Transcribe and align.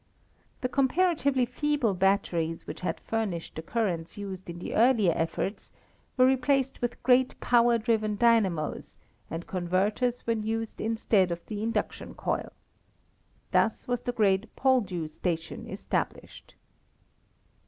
The 0.61 0.67
comparatively 0.67 1.45
feeble 1.45 1.93
batteries 1.93 2.65
which 2.65 2.79
had 2.81 2.99
furnished 3.01 3.53
the 3.53 3.61
currents 3.61 4.17
used 4.17 4.49
in 4.49 4.57
the 4.57 4.73
earlier 4.73 5.13
efforts 5.15 5.71
were 6.17 6.25
replaced 6.25 6.81
with 6.81 7.03
great 7.03 7.39
power 7.39 7.77
driven 7.77 8.15
dynamos, 8.15 8.97
and 9.29 9.45
converters 9.45 10.25
were 10.25 10.33
used 10.33 10.81
instead 10.81 11.29
of 11.29 11.45
the 11.45 11.61
induction 11.61 12.15
coil. 12.15 12.51
Thus 13.51 13.87
was 13.87 14.01
the 14.01 14.11
great 14.11 14.47
Poldhu 14.55 15.07
station 15.07 15.67
established. 15.69 16.55